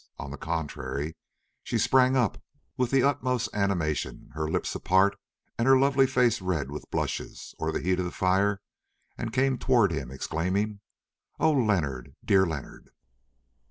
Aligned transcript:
On 0.17 0.31
the 0.31 0.35
contrary, 0.37 1.15
she 1.61 1.77
sprang 1.77 2.15
up 2.17 2.41
with 2.75 2.89
the 2.89 3.03
utmost 3.03 3.53
animation, 3.53 4.31
her 4.33 4.49
lips 4.49 4.73
apart 4.73 5.15
and 5.59 5.67
her 5.67 5.77
lovely 5.77 6.07
face 6.07 6.41
red 6.41 6.71
with 6.71 6.89
blushes, 6.89 7.53
or 7.59 7.71
the 7.71 7.81
heat 7.81 7.99
of 7.99 8.05
the 8.05 8.09
fire, 8.11 8.61
and 9.15 9.31
came 9.31 9.59
towards 9.59 9.93
him 9.93 10.09
exclaiming, 10.09 10.79
"Oh, 11.39 11.51
Leonard, 11.51 12.15
dear 12.25 12.47
Leonard!" 12.47 12.89